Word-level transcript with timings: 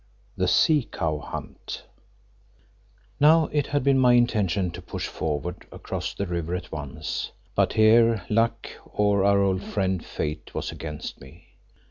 THE 0.35 0.47
SEA 0.47 0.85
COW 0.91 1.19
HUNT 1.19 1.83
Now 3.19 3.49
it 3.51 3.67
had 3.67 3.83
been 3.83 3.99
my 3.99 4.13
intention 4.13 4.71
to 4.71 4.81
push 4.81 5.05
forward 5.05 5.67
across 5.71 6.15
the 6.15 6.25
river 6.25 6.55
at 6.55 6.71
once, 6.71 7.29
but 7.53 7.73
here 7.73 8.25
luck, 8.27 8.67
or 8.83 9.23
our 9.23 9.43
old 9.43 9.61
friend, 9.63 10.03
Fate, 10.03 10.55
was 10.55 10.71
against 10.71 11.21
me. 11.21 11.49